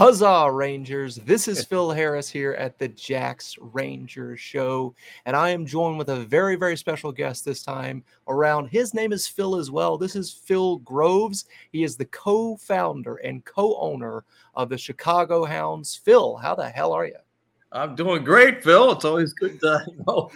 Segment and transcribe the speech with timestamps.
[0.00, 1.16] Huzzah, Rangers.
[1.16, 4.94] This is Phil Harris here at the Jacks Ranger Show.
[5.26, 8.68] And I am joined with a very, very special guest this time around.
[8.68, 9.98] His name is Phil as well.
[9.98, 11.44] This is Phil Groves.
[11.70, 14.24] He is the co founder and co owner
[14.54, 15.96] of the Chicago Hounds.
[15.96, 17.18] Phil, how the hell are you?
[17.70, 18.92] I'm doing great, Phil.
[18.92, 20.30] It's always good to, you know,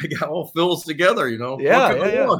[0.00, 1.60] I got all Phils together, you know.
[1.60, 2.36] Yeah, yeah, yeah.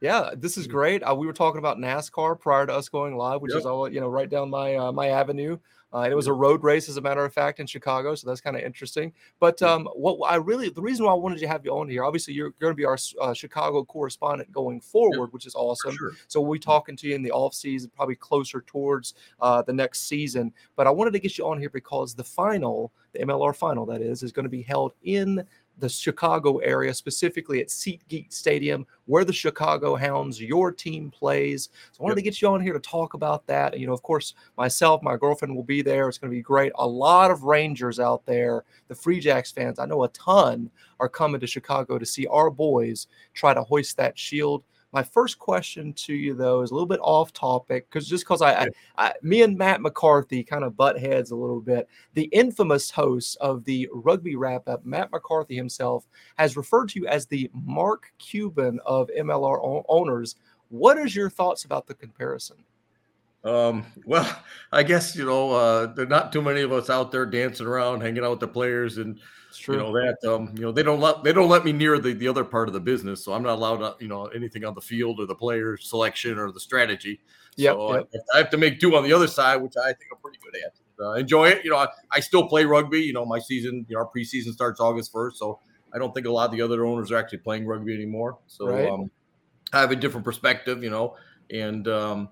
[0.00, 1.04] Yeah, this is great.
[1.04, 3.60] Uh, we were talking about NASCAR prior to us going live, which yep.
[3.60, 5.58] is all you know, right down my uh, my avenue.
[5.92, 8.14] Uh, and it was a road race, as a matter of fact, in Chicago.
[8.14, 9.12] So that's kind of interesting.
[9.40, 12.04] But um, what I really, the reason why I wanted to have you on here,
[12.04, 15.94] obviously, you're going to be our uh, Chicago correspondent going forward, which is awesome.
[15.96, 16.12] Sure.
[16.28, 19.72] So we'll be talking to you in the off season, probably closer towards uh, the
[19.72, 20.52] next season.
[20.76, 24.00] But I wanted to get you on here because the final, the MLR final, that
[24.00, 25.44] is, is going to be held in
[25.82, 31.70] the Chicago area, specifically at SeatGeek Stadium, where the Chicago Hounds, your team plays.
[31.90, 32.18] So I wanted yep.
[32.18, 33.72] to get you on here to talk about that.
[33.72, 36.08] And you know, of course, myself, my girlfriend will be there.
[36.08, 36.70] It's going to be great.
[36.76, 41.08] A lot of Rangers out there, the Free Jacks fans, I know a ton are
[41.08, 44.62] coming to Chicago to see our boys try to hoist that shield.
[44.92, 48.42] My first question to you, though, is a little bit off topic because just because
[48.42, 51.88] I, I, I, me and Matt McCarthy kind of butt heads a little bit.
[52.12, 57.06] The infamous host of the rugby wrap up, Matt McCarthy himself, has referred to you
[57.06, 60.36] as the Mark Cuban of MLR owners.
[60.68, 62.58] What is your thoughts about the comparison?
[63.44, 64.28] Um, well,
[64.72, 67.66] I guess you know uh, there are not too many of us out there dancing
[67.66, 69.18] around, hanging out with the players, and
[69.68, 72.12] you know that um, you know they don't let they don't let me near the,
[72.12, 74.74] the other part of the business, so I'm not allowed to, you know anything on
[74.74, 77.20] the field or the player selection or the strategy.
[77.56, 78.08] Yeah, so yep.
[78.14, 80.38] I, I, have to make do on the other side, which I think I'm pretty
[80.42, 81.04] good at.
[81.04, 81.64] Uh, enjoy it.
[81.64, 83.00] You know, I, I, still play rugby.
[83.00, 85.58] You know, my season, you know, our preseason starts August 1st, so
[85.92, 88.38] I don't think a lot of the other owners are actually playing rugby anymore.
[88.46, 88.88] So right.
[88.88, 89.10] um,
[89.72, 91.16] I have a different perspective, you know,
[91.50, 92.28] and um,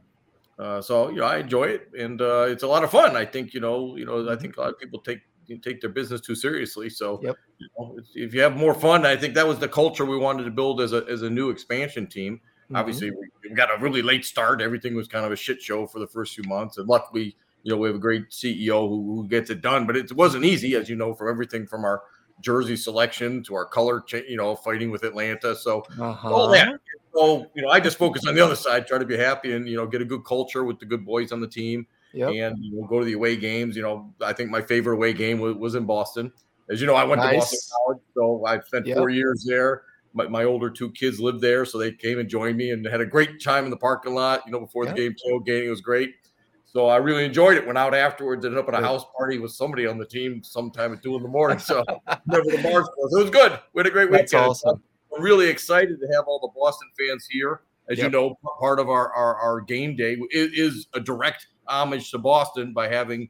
[0.59, 3.17] uh, so you know I enjoy it, and uh, it's a lot of fun.
[3.17, 5.21] I think you know, you know, I think a lot of people take
[5.59, 6.89] take their business too seriously.
[6.89, 7.37] So yep.
[7.59, 10.45] you know, if you have more fun, I think that was the culture we wanted
[10.45, 12.41] to build as a as a new expansion team.
[12.65, 12.77] Mm-hmm.
[12.77, 14.61] Obviously, we got a really late start.
[14.61, 17.73] Everything was kind of a shit show for the first few months, and luckily, you
[17.73, 19.87] know, we have a great CEO who, who gets it done.
[19.87, 22.03] But it wasn't easy, as you know, for everything from our
[22.41, 25.55] jersey selection to our color, you know, fighting with Atlanta.
[25.55, 26.33] So uh-huh.
[26.33, 26.81] all that.
[27.15, 29.69] So you know, I just focus on the other side, try to be happy and
[29.69, 32.29] you know get a good culture with the good boys on the team yep.
[32.31, 33.77] and you know, go to the away games.
[33.77, 36.33] You know, I think my favorite away game was, was in Boston.
[36.71, 37.33] As you know, I went nice.
[37.33, 38.97] to Boston College, so I spent yep.
[38.97, 39.83] four years there.
[40.13, 43.01] My, my, older two kids lived there, so they came and joined me and had
[43.01, 44.43] a great time in the parking lot.
[44.47, 44.97] You know, before yep.
[44.97, 46.15] the game, tailgating it was great.
[46.73, 47.67] So I really enjoyed it.
[47.67, 50.93] Went out afterwards, ended up at a house party with somebody on the team sometime
[50.93, 51.59] at two in the morning.
[51.59, 51.85] So
[52.29, 53.13] remember the Mars was.
[53.13, 53.59] It was good.
[53.73, 54.51] We had a great That's weekend.
[54.51, 54.83] Awesome.
[55.17, 57.63] I'm really excited to have all the Boston fans here.
[57.91, 58.07] As yep.
[58.07, 62.19] you know, part of our, our, our game day is, is a direct homage to
[62.19, 63.29] Boston by having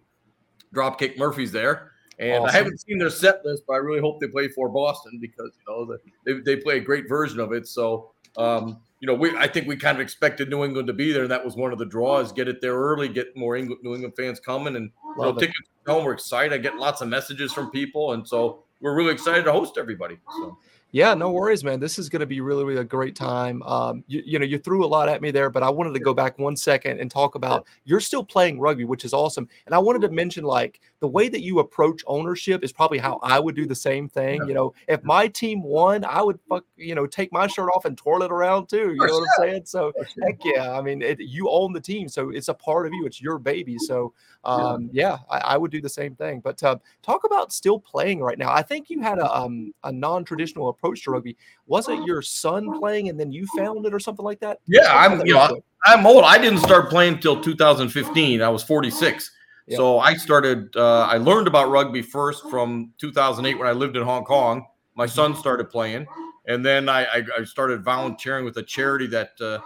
[0.75, 1.93] Dropkick Murphys there.
[2.19, 2.55] And awesome.
[2.55, 5.51] I haven't seen their set list, but I really hope they play for Boston because
[5.67, 7.67] you know they, they play a great version of it.
[7.67, 11.13] So um, you know, we I think we kind of expected New England to be
[11.13, 12.33] there, and that was one of the draws.
[12.33, 15.59] Get it there early, get more England, New England fans coming, and you know, tickets
[15.87, 16.05] home.
[16.05, 16.53] We're excited.
[16.53, 20.19] I get lots of messages from people, and so we're really excited to host everybody.
[20.39, 20.59] So.
[20.93, 21.79] Yeah, no worries, man.
[21.79, 23.63] This is going to be really, really a great time.
[23.63, 26.01] Um, you, you, know, you threw a lot at me there, but I wanted to
[26.01, 29.49] go back one second and talk about you're still playing rugby, which is awesome.
[29.67, 33.21] And I wanted to mention like the way that you approach ownership is probably how
[33.23, 34.47] I would do the same thing.
[34.49, 37.85] You know, if my team won, I would fuck, you know, take my shirt off
[37.85, 38.93] and twirl it around too.
[38.93, 39.63] You know what I'm saying?
[39.67, 39.93] So
[40.23, 43.07] heck yeah, I mean, it, you own the team, so it's a part of you.
[43.07, 43.79] It's your baby.
[43.79, 44.13] So
[44.45, 46.41] um, yeah, I, I, would do the same thing.
[46.41, 48.51] But uh, talk about still playing right now.
[48.51, 51.37] I think you had a um, a non-traditional approach to rugby.
[51.67, 54.59] Was it your son playing and then you found it or something like that?
[54.67, 56.25] Yeah, I'm you know I'm old.
[56.25, 58.43] I didn't start playing until 2015.
[58.43, 59.31] I was 46.
[59.77, 60.75] So I started.
[60.77, 64.67] Uh, I learned about rugby first from 2008 when I lived in Hong Kong.
[64.97, 66.07] My son started playing,
[66.47, 69.61] and then I, I, I started volunteering with a charity that uh,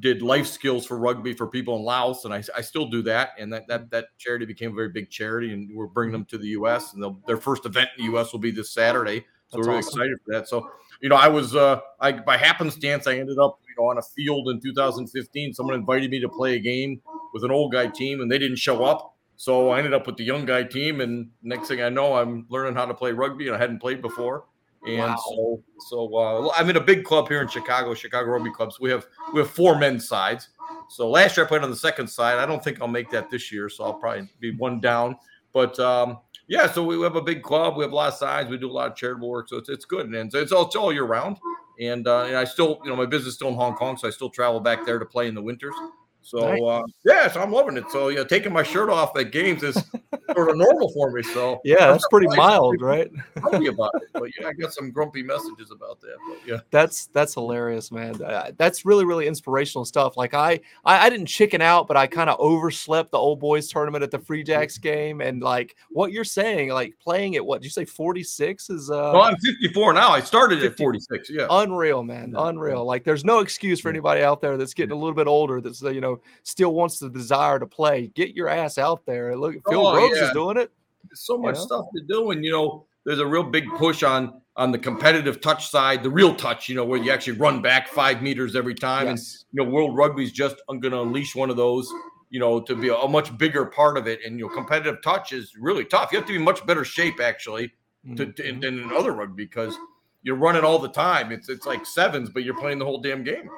[0.00, 3.30] did life skills for rugby for people in Laos, and I, I still do that.
[3.38, 6.38] And that, that that charity became a very big charity, and we're bringing them to
[6.38, 6.92] the U.S.
[6.92, 8.32] and their first event in the U.S.
[8.32, 9.24] will be this Saturday.
[9.48, 10.00] So That's we're really awesome.
[10.00, 10.48] excited for that.
[10.48, 13.98] So you know, I was uh, I by happenstance I ended up you know on
[13.98, 15.54] a field in 2015.
[15.54, 17.00] Someone invited me to play a game
[17.32, 19.14] with an old guy team, and they didn't show up.
[19.36, 22.46] So I ended up with the young guy team, and next thing I know, I'm
[22.48, 24.44] learning how to play rugby, and I hadn't played before.
[24.86, 25.16] And wow.
[25.16, 28.78] so, so uh, I'm in a big club here in Chicago, Chicago Rugby Clubs.
[28.80, 30.48] We have we have four men's sides.
[30.88, 32.38] So last year I played on the second side.
[32.38, 35.16] I don't think I'll make that this year, so I'll probably be one down.
[35.52, 37.76] But um, yeah, so we have a big club.
[37.76, 38.50] We have a lot of sides.
[38.50, 40.06] We do a lot of charitable work, so it's, it's good.
[40.06, 41.38] And so it's all it's all year round.
[41.80, 44.08] And, uh, and I still, you know, my business is still in Hong Kong, so
[44.08, 45.74] I still travel back there to play in the winters.
[46.22, 46.60] So nice.
[46.60, 47.84] uh, yeah, so I'm loving it.
[47.90, 49.76] So yeah, taking my shirt off at games is
[50.34, 51.22] sort of normal for me.
[51.22, 53.10] So yeah, that's pretty mild, right?
[53.36, 56.16] Happy about it, but yeah, I got some grumpy messages about that.
[56.28, 58.22] But yeah, that's that's hilarious, man.
[58.22, 60.16] Uh, that's really really inspirational stuff.
[60.16, 63.68] Like I, I I didn't chicken out, but I kind of overslept the old boys
[63.68, 67.60] tournament at the Free Jacks game, and like what you're saying, like playing at what
[67.60, 68.90] did you say 46 is?
[68.90, 70.10] uh Well, I'm 54 now.
[70.10, 71.30] I started 50, at 46.
[71.30, 72.84] Yeah, unreal, man, unreal.
[72.84, 75.82] Like there's no excuse for anybody out there that's getting a little bit older that's
[75.82, 79.30] uh, you know still wants the desire to play, get your ass out there.
[79.30, 80.28] And look, Phil oh, Yeah.
[80.28, 80.70] is doing it.
[81.08, 81.60] There's so much know?
[81.60, 85.40] stuff to do, and you know, there's a real big push on on the competitive
[85.40, 88.74] touch side, the real touch, you know, where you actually run back five meters every
[88.74, 89.06] time.
[89.06, 89.44] Yes.
[89.52, 91.88] And you know, World Rugby's just going to unleash one of those,
[92.28, 94.18] you know, to be a, a, much bigger part of it.
[94.26, 96.10] And you know, competitive touch is really tough.
[96.10, 97.72] You have to be in much better shape actually
[98.16, 98.32] to, mm-hmm.
[98.32, 99.76] to, than in other rugby because
[100.22, 101.30] you're running all the time.
[101.30, 103.48] It's it's like sevens, but you're playing the whole damn game.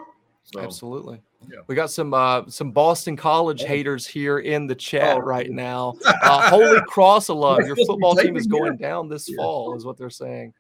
[0.45, 1.23] So, Absolutely.
[1.49, 1.61] Yeah.
[1.67, 3.67] We got some uh, some Boston College oh.
[3.67, 5.21] haters here in the chat oh.
[5.21, 5.95] right now.
[6.23, 9.37] Uh, Holy Cross alum, your football team is going down this yeah.
[9.37, 10.53] fall, is what they're saying.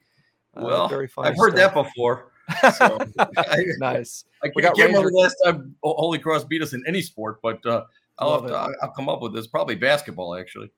[0.56, 2.26] Uh, well, very fun I've heard that before.
[2.74, 2.98] So,
[3.78, 4.24] nice.
[4.42, 7.64] I, I can't remember the last time Holy Cross beat us in any sport, but
[7.64, 7.84] uh,
[8.18, 9.46] I'll, to, I'll come up with this.
[9.46, 10.68] Probably basketball, actually.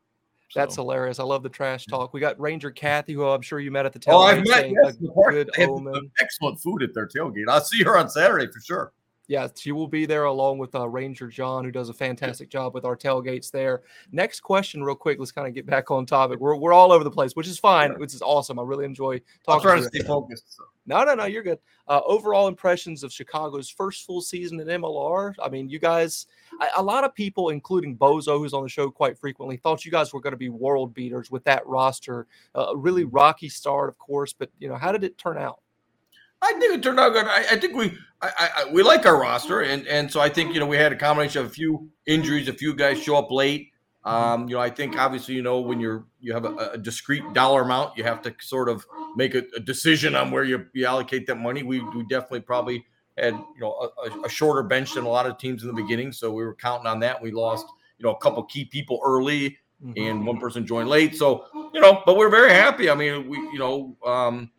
[0.55, 0.83] That's so.
[0.83, 1.19] hilarious.
[1.19, 2.13] I love the trash talk.
[2.13, 4.13] We got Ranger Kathy, who I'm sure you met at the tailgate.
[4.13, 4.71] Oh, I've met.
[4.71, 6.11] Yes, good omen.
[6.21, 7.49] Excellent food at their tailgate.
[7.49, 8.93] I'll see her on Saturday for sure
[9.33, 12.75] yeah, she will be there along with uh, Ranger John, who does a fantastic job
[12.75, 13.81] with our tailgates there.
[14.13, 15.19] Next question, real quick.
[15.19, 16.39] Let's kind of get back on topic.
[16.39, 18.59] We're, we're all over the place, which is fine, which is awesome.
[18.59, 19.63] I really enjoy talking.
[19.63, 20.55] Trying to, to stay focused.
[20.55, 20.65] So.
[20.85, 21.59] No, no, no, you're good.
[21.89, 25.33] Uh, overall impressions of Chicago's first full season in MLR.
[25.43, 26.27] I mean, you guys,
[26.61, 29.91] I, a lot of people, including Bozo, who's on the show quite frequently, thought you
[29.91, 32.27] guys were going to be world beaters with that roster.
[32.55, 35.61] Uh, a really rocky start, of course, but you know, how did it turn out?
[36.43, 37.27] I think it turned out good.
[37.27, 40.55] I, I think we I, I, we like our roster, and and so I think
[40.55, 43.31] you know we had a combination of a few injuries, a few guys show up
[43.31, 43.71] late.
[44.05, 47.33] Um, you know, I think obviously you know when you're you have a, a discrete
[47.33, 48.85] dollar amount, you have to sort of
[49.17, 51.63] make a, a, decision on where you, you allocate that money.
[51.63, 52.85] We we definitely probably
[53.17, 56.13] had you know a, a, shorter bench than a lot of teams in the beginning,
[56.13, 57.23] so we were counting on that.
[57.23, 57.67] We lost
[57.99, 59.93] you know a couple key people early, mm-hmm.
[59.97, 61.17] and one person joined late.
[61.17, 62.91] So you know, but we're very happy.
[62.91, 63.97] I mean, we you know.
[64.05, 64.51] Um,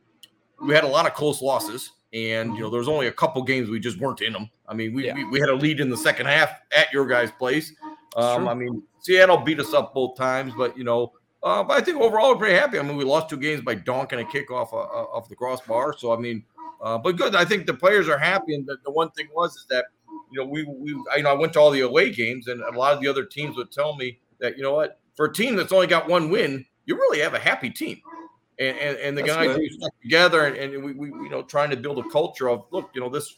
[0.65, 3.41] we had a lot of close losses, and you know there was only a couple
[3.43, 4.49] games we just weren't in them.
[4.67, 5.13] I mean, we, yeah.
[5.13, 7.73] we, we, had a lead in the second half at your guys' place.
[8.15, 11.81] Um, I mean, Seattle beat us up both times, but you know, uh, but I
[11.81, 12.79] think overall we're pretty happy.
[12.79, 15.35] I mean, we lost two games by donking a kick off uh, uh, off the
[15.35, 16.43] crossbar, so I mean,
[16.81, 17.35] uh, but good.
[17.35, 19.85] I think the players are happy, and the, the one thing was is that
[20.31, 22.61] you know we we I, you know I went to all the away games, and
[22.61, 25.33] a lot of the other teams would tell me that you know what for a
[25.33, 28.01] team that's only got one win, you really have a happy team
[28.59, 31.69] and, and, and the That's guys stuck together and, and, we, we, you know, trying
[31.71, 33.37] to build a culture of look, you know, this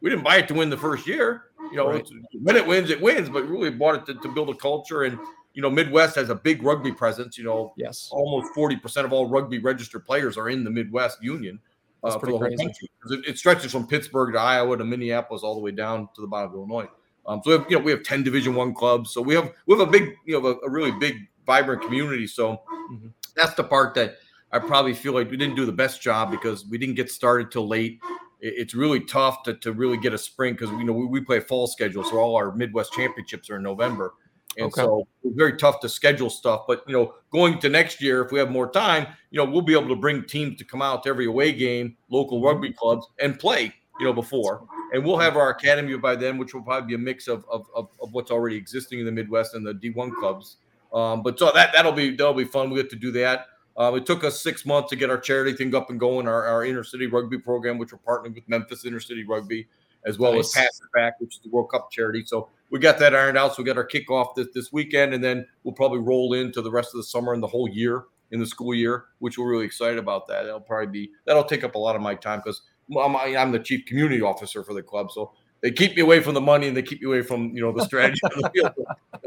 [0.00, 1.44] we didn't buy it to win the first year.
[1.70, 2.08] You know, right.
[2.40, 5.02] when it wins, it wins, but really bought it to, to, build a culture.
[5.02, 5.18] And
[5.54, 7.36] you know, Midwest has a big rugby presence.
[7.36, 11.22] You know, yes, almost forty percent of all rugby registered players are in the Midwest
[11.22, 11.58] Union
[12.04, 12.56] uh, for the whole crazy.
[12.56, 12.90] country.
[13.10, 16.26] It, it, stretches from Pittsburgh to Iowa to Minneapolis all the way down to the
[16.26, 16.88] bottom of Illinois.
[17.26, 19.10] Um, so we have, you know, we have ten Division One clubs.
[19.10, 22.26] So we have we have a big, you know, a, a really big, vibrant community.
[22.26, 22.62] So
[22.92, 23.08] mm-hmm.
[23.34, 24.16] that's the part that
[24.52, 27.50] I probably feel like we didn't do the best job because we didn't get started
[27.50, 28.00] till late.
[28.40, 31.38] It's really tough to, to really get a spring because you know we, we play
[31.38, 34.14] a fall schedule, so all our Midwest championships are in November,
[34.56, 34.82] and okay.
[34.82, 36.62] so it's very tough to schedule stuff.
[36.68, 39.62] But you know, going to next year, if we have more time, you know, we'll
[39.62, 43.06] be able to bring teams to come out to every away game, local rugby clubs,
[43.20, 43.74] and play.
[43.98, 46.98] You know, before, and we'll have our academy by then, which will probably be a
[46.98, 50.58] mix of of, of, of what's already existing in the Midwest and the D1 clubs.
[50.92, 52.70] Um, but so that that'll be that'll be fun.
[52.70, 53.46] We get to do that.
[53.78, 56.44] Um, it took us six months to get our charity thing up and going, our,
[56.44, 59.68] our inner city rugby program, which we're partnering with Memphis Inner City Rugby,
[60.04, 60.56] as well nice.
[60.56, 62.24] as Pass It Back, which is the World Cup charity.
[62.26, 63.54] So we got that ironed out.
[63.54, 66.72] So we got our kickoff this, this weekend, and then we'll probably roll into the
[66.72, 69.64] rest of the summer and the whole year in the school year, which we're really
[69.64, 70.42] excited about that.
[70.42, 73.60] That'll probably be that'll take up a lot of my time because I'm, I'm the
[73.60, 75.12] chief community officer for the club.
[75.12, 77.62] So they keep me away from the money and they keep me away from you
[77.62, 78.20] know the strategy.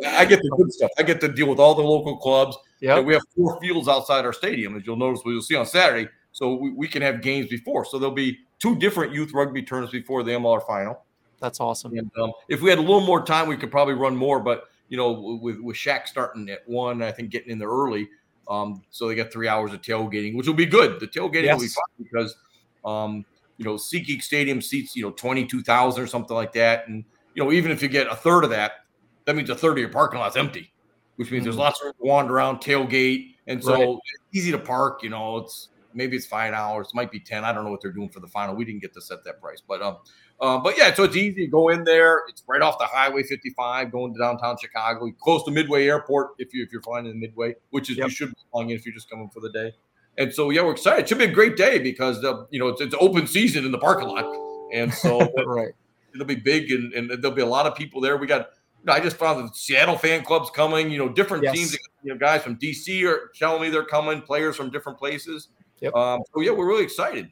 [0.08, 0.92] I get the good stuff.
[0.98, 2.58] I get to deal with all the local clubs.
[2.80, 5.22] Yeah, we have four fields outside our stadium, as you'll notice.
[5.26, 7.86] We'll see on Saturday, so we, we can have games before.
[7.86, 11.04] So there'll be two different youth rugby tournaments before the MLR final.
[11.40, 11.98] That's awesome.
[11.98, 14.40] And um, if we had a little more time, we could probably run more.
[14.40, 18.08] But you know, with with Shaq starting at one, I think getting in there early,
[18.48, 21.00] um, so they got three hours of tailgating, which will be good.
[21.00, 21.56] The tailgating yes.
[21.56, 22.36] will be fun because
[22.86, 23.26] um,
[23.62, 26.88] you know, SeatGeek Stadium seats, you know, 22,000 or something like that.
[26.88, 28.72] And, you know, even if you get a third of that,
[29.26, 30.74] that means a third of your parking lot's empty,
[31.18, 31.52] which means mm-hmm.
[31.52, 33.36] there's lots of wander around, tailgate.
[33.46, 33.98] And so right.
[34.34, 37.44] easy to park, you know, it's, maybe it's five hours, might be ten.
[37.44, 38.56] I don't know what they're doing for the final.
[38.56, 39.98] We didn't get to set that price, but um,
[40.40, 41.46] uh, but yeah, so it's easy.
[41.46, 42.24] To go in there.
[42.30, 46.30] It's right off the Highway 55, going to downtown Chicago, close to Midway Airport.
[46.38, 48.08] If you if you're flying in Midway, which is yep.
[48.08, 49.74] you should be flying in if you're just coming for the day.
[50.22, 51.04] And so yeah, we're excited.
[51.04, 53.72] It should be a great day because the you know it's, it's open season in
[53.72, 54.26] the parking lot,
[54.72, 55.70] and so right.
[56.14, 58.18] it'll be big and, and there'll be a lot of people there.
[58.18, 58.50] We got
[58.88, 60.92] I just found the Seattle fan club's coming.
[60.92, 61.56] You know, different yes.
[61.56, 61.78] teams.
[62.04, 64.22] You know, guys from DC are telling me they're coming.
[64.22, 65.50] Players from different places.
[65.82, 65.96] Yep.
[65.96, 67.30] Um, so yeah, we're really excited.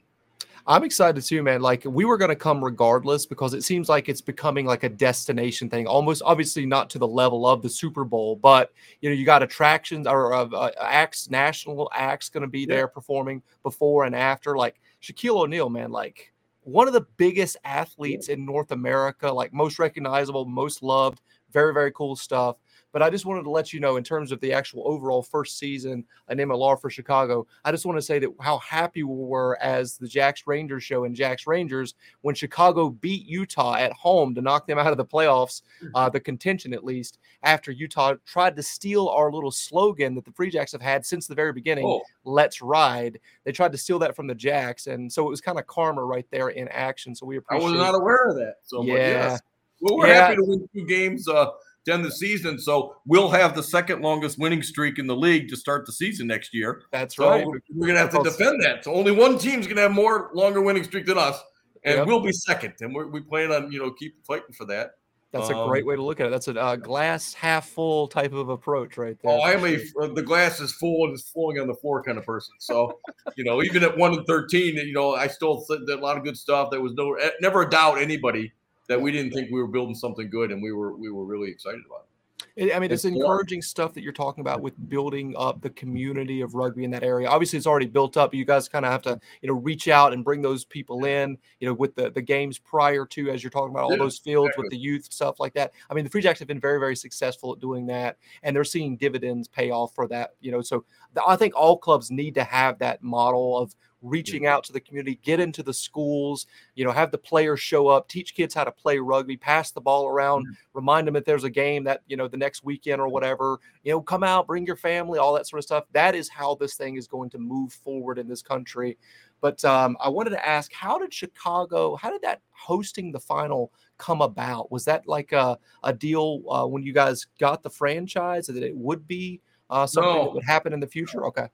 [0.67, 1.61] I'm excited too, man.
[1.61, 4.89] Like we were going to come regardless because it seems like it's becoming like a
[4.89, 5.87] destination thing.
[5.87, 9.43] Almost, obviously, not to the level of the Super Bowl, but you know, you got
[9.43, 12.67] attractions or uh, uh, acts, national acts going to be yeah.
[12.75, 14.57] there performing before and after.
[14.57, 15.91] Like Shaquille O'Neal, man.
[15.91, 21.73] Like one of the biggest athletes in North America, like most recognizable, most loved, very,
[21.73, 22.57] very cool stuff.
[22.91, 25.57] But I just wanted to let you know, in terms of the actual overall first
[25.57, 29.57] season in MLR for Chicago, I just want to say that how happy we were
[29.61, 34.41] as the Jacks Rangers show and Jacks Rangers when Chicago beat Utah at home to
[34.41, 35.89] knock them out of the playoffs, mm.
[35.93, 40.31] uh, the contention at least, after Utah tried to steal our little slogan that the
[40.31, 42.01] Free Jacks have had since the very beginning oh.
[42.23, 43.19] let's ride.
[43.43, 44.87] They tried to steal that from the Jacks.
[44.87, 47.15] And so it was kind of karma right there in action.
[47.15, 48.55] So we appreciate I was not aware of that.
[48.63, 48.93] So, yeah.
[48.95, 49.41] Yes.
[49.81, 50.27] Well, we're yeah.
[50.27, 51.27] happy to win two games.
[51.27, 51.51] Uh,
[51.85, 52.59] to end the season.
[52.59, 56.27] So we'll have the second longest winning streak in the league to start the season
[56.27, 56.83] next year.
[56.91, 57.45] That's so right.
[57.45, 58.83] We're, we're gonna have to defend that.
[58.83, 61.39] So only one team's gonna have more longer winning streak than us,
[61.83, 62.07] and yep.
[62.07, 62.73] we'll be second.
[62.81, 64.91] And we're, we plan on you know keep fighting for that.
[65.31, 66.29] That's um, a great way to look at it.
[66.31, 69.31] That's a uh, glass half full type of approach, right there.
[69.31, 69.77] Oh, I am a
[70.13, 72.55] the glass is full and it's flowing on the floor kind of person.
[72.59, 72.99] So,
[73.37, 76.23] you know, even at one and thirteen, you know, I still said a lot of
[76.23, 76.71] good stuff.
[76.71, 78.51] There was no eh, never a doubt anybody
[78.89, 81.49] that we didn't think we were building something good, and we were we were really
[81.49, 82.75] excited about it.
[82.75, 86.41] I mean, it's, it's encouraging stuff that you're talking about with building up the community
[86.41, 87.29] of rugby in that area.
[87.29, 88.33] Obviously, it's already built up.
[88.33, 91.37] You guys kind of have to, you know, reach out and bring those people in.
[91.59, 94.53] You know, with the the games prior to, as you're talking about all those fields
[94.57, 95.71] with the youth stuff like that.
[95.89, 98.63] I mean, the Free Jacks have been very, very successful at doing that, and they're
[98.63, 100.31] seeing dividends pay off for that.
[100.41, 100.83] You know, so
[101.25, 105.19] I think all clubs need to have that model of reaching out to the community,
[105.23, 108.71] get into the schools, you know, have the players show up, teach kids how to
[108.71, 110.53] play rugby, pass the ball around, mm-hmm.
[110.73, 113.91] remind them if there's a game that, you know, the next weekend or whatever, you
[113.91, 115.83] know, come out, bring your family, all that sort of stuff.
[115.91, 118.97] That is how this thing is going to move forward in this country.
[119.41, 123.71] But um, I wanted to ask, how did Chicago, how did that hosting the final
[123.97, 124.71] come about?
[124.71, 128.75] Was that like a, a deal uh, when you guys got the franchise that it
[128.75, 130.23] would be uh, something no.
[130.25, 131.25] that would happen in the future?
[131.25, 131.47] Okay.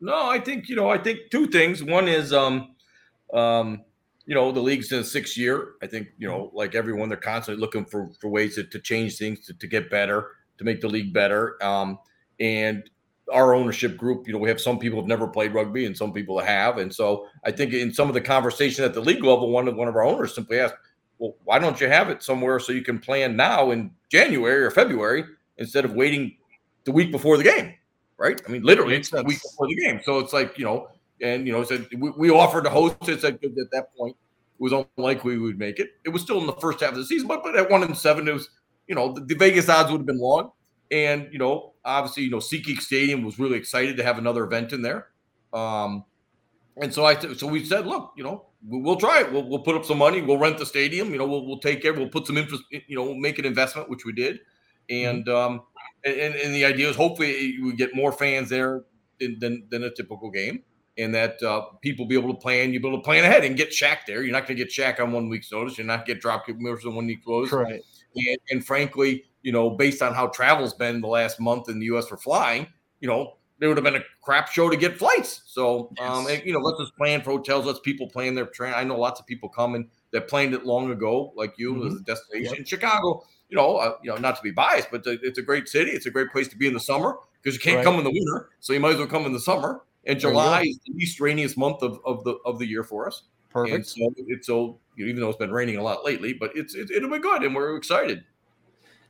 [0.00, 0.88] No, I think you know.
[0.88, 1.82] I think two things.
[1.82, 2.74] One is, um,
[3.34, 3.84] um,
[4.26, 5.72] you know, the league's in a six year.
[5.82, 9.18] I think you know, like everyone, they're constantly looking for for ways to, to change
[9.18, 10.28] things, to, to get better,
[10.58, 11.62] to make the league better.
[11.62, 11.98] Um,
[12.38, 12.88] and
[13.32, 16.12] our ownership group, you know, we have some people have never played rugby and some
[16.12, 19.50] people have, and so I think in some of the conversation at the league level,
[19.50, 20.76] one of one of our owners simply asked,
[21.18, 24.70] "Well, why don't you have it somewhere so you can plan now in January or
[24.70, 25.24] February
[25.58, 26.36] instead of waiting
[26.84, 27.74] the week before the game?"
[28.20, 28.40] Right?
[28.46, 30.00] I mean, literally, it's a week before the game.
[30.04, 30.88] So it's like, you know,
[31.22, 34.14] and, you know, said we, we offered to host it at, at that point.
[34.14, 35.92] It was unlikely we would make it.
[36.04, 37.96] It was still in the first half of the season, but, but at one and
[37.96, 38.50] seven, it was,
[38.86, 40.52] you know, the, the Vegas odds would have been long.
[40.90, 44.72] And, you know, obviously, you know, SeatGeek Stadium was really excited to have another event
[44.72, 45.08] in there.
[45.52, 46.04] Um,
[46.76, 49.32] and so I, so we said, look, you know, we'll try it.
[49.32, 50.20] We'll, we'll put up some money.
[50.20, 51.10] We'll rent the stadium.
[51.10, 51.94] You know, we'll, we'll take care.
[51.94, 52.64] We'll put some interest.
[52.70, 54.40] You know, we'll make an investment, which we did.
[54.90, 55.62] And um,
[56.04, 58.84] and, and the idea is hopefully we get more fans there
[59.18, 60.62] than, than, than a typical game,
[60.98, 62.72] and that uh, people be able to plan.
[62.72, 64.22] You be able to plan ahead and get Shaq there.
[64.22, 65.78] You're not going to get Shaq on one week's notice.
[65.78, 67.52] You're not get Dropkick Murphys on one week close.
[67.52, 67.80] Right.
[68.16, 71.86] And, and frankly, you know, based on how travel's been the last month in the
[71.86, 72.08] U.S.
[72.08, 72.66] for flying,
[73.00, 75.42] you know, there would have been a crap show to get flights.
[75.46, 77.66] So, um, and, you know, let's just plan for hotels.
[77.66, 78.72] Let's people plan their train.
[78.74, 81.86] I know lots of people coming that planned it long ago, like you, mm-hmm.
[81.86, 82.56] as a destination.
[82.58, 82.66] Yep.
[82.66, 85.90] Chicago, you know, uh, you know, not to be biased, but it's a great city.
[85.90, 87.84] It's a great place to be in the summer because you can't right.
[87.84, 89.82] come in the winter, so you might as well come in the summer.
[90.06, 93.24] And July is the least rainiest month of, of the of the year for us.
[93.50, 93.74] Perfect.
[93.74, 96.52] And so it's so you know, even though it's been raining a lot lately, but
[96.54, 98.24] it's it, it'll be good, and we're excited.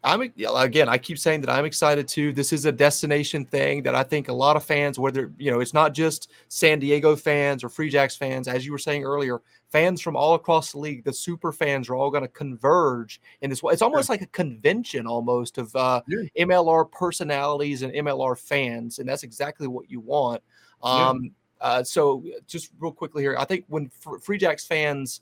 [0.03, 0.89] I'm again.
[0.89, 2.33] I keep saying that I'm excited too.
[2.33, 5.61] This is a destination thing that I think a lot of fans, whether you know,
[5.61, 9.43] it's not just San Diego fans or Free Jacks fans, as you were saying earlier,
[9.69, 13.51] fans from all across the league, the super fans are all going to converge in
[13.51, 13.75] this way.
[13.75, 16.47] It's almost like a convention, almost of uh, yeah.
[16.47, 20.43] MLR personalities and MLR fans, and that's exactly what you want.
[20.83, 21.31] Um, yeah.
[21.61, 23.91] uh, so, just real quickly here, I think when
[24.23, 25.21] Free Jacks fans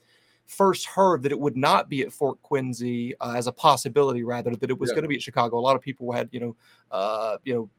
[0.48, 4.56] first heard that it would not be at Fort Quincy uh, as a possibility, rather
[4.56, 4.94] that it was yeah.
[4.94, 5.58] going to be at Chicago.
[5.58, 6.56] A lot of people had, you know,
[6.90, 7.70] uh, you know,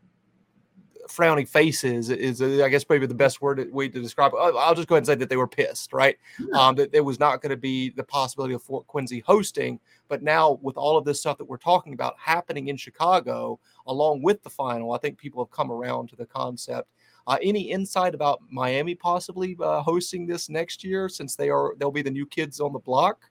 [1.07, 4.37] frowning faces is, is, I guess maybe the best word way to describe it.
[4.37, 6.15] I'll just go ahead and say that they were pissed, right?
[6.39, 6.67] Yeah.
[6.67, 10.21] Um, that there was not going to be the possibility of Fort Quincy hosting, but
[10.21, 14.43] now with all of this stuff that we're talking about happening in Chicago, along with
[14.43, 16.89] the final, I think people have come around to the concept.
[17.29, 21.91] Uh, any insight about Miami possibly uh, hosting this next year, since they are they'll
[21.91, 23.21] be the new kids on the block?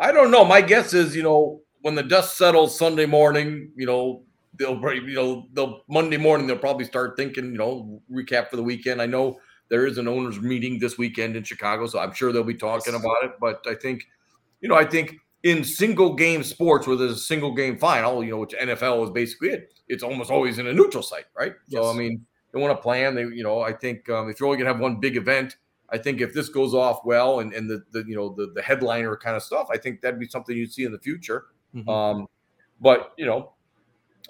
[0.00, 0.44] I don't know.
[0.44, 4.24] My guess is, you know, when the dust settles Sunday morning, you know,
[4.58, 8.56] they'll probably you know they'll Monday morning they'll probably start thinking you know recap for
[8.56, 9.00] the weekend.
[9.00, 12.42] I know there is an owners meeting this weekend in Chicago, so I'm sure they'll
[12.42, 13.34] be talking about it.
[13.40, 14.08] But I think
[14.60, 18.32] you know I think in single game sports where there's a single game final, you
[18.32, 21.54] know, which NFL is basically it, it's almost always in a neutral site, right?
[21.68, 21.82] Yes.
[21.82, 23.14] So I mean, they want to plan.
[23.14, 25.56] They you know I think um, if you're only gonna have one big event.
[25.92, 28.62] I think if this goes off well and, and the, the you know the, the
[28.62, 31.46] headliner kind of stuff, I think that'd be something you'd see in the future.
[31.74, 31.88] Mm-hmm.
[31.88, 32.28] Um,
[32.80, 33.52] but you know,